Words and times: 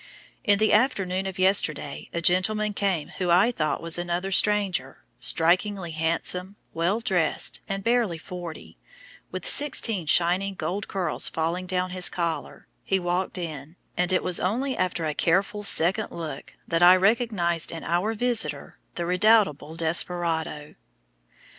In 0.43 0.57
the 0.57 0.73
afternoon 0.73 1.27
of 1.27 1.37
yesterday 1.37 2.09
a 2.11 2.21
gentleman 2.21 2.73
came 2.73 3.09
who 3.19 3.29
I 3.29 3.51
thought 3.51 3.83
was 3.83 3.99
another 3.99 4.31
stranger, 4.31 5.03
strikingly 5.19 5.91
handsome, 5.91 6.55
well 6.73 7.01
dressed, 7.01 7.59
and 7.69 7.83
barely 7.83 8.17
forty, 8.17 8.79
with 9.29 9.47
sixteen 9.47 10.07
shining 10.07 10.55
gold 10.55 10.87
curls 10.87 11.29
falling 11.29 11.67
down 11.67 11.91
his 11.91 12.09
collar; 12.09 12.65
he 12.83 12.97
walked 12.97 13.37
in, 13.37 13.75
and 13.95 14.11
it 14.11 14.23
was 14.23 14.39
only 14.39 14.75
after 14.75 15.05
a 15.05 15.13
careful 15.13 15.61
second 15.61 16.09
look 16.11 16.53
that 16.67 16.81
I 16.81 16.95
recognized 16.95 17.71
in 17.71 17.83
our 17.83 18.15
visitor 18.15 18.79
the 18.95 19.05
redoubtable 19.05 19.75
"desperado." 19.75 20.73